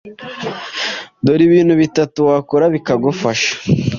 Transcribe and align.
Dore 1.23 1.43
ibintu 1.49 1.73
bitatu 1.81 2.19
wakora 2.29 2.65
bikagufasha 2.73 3.51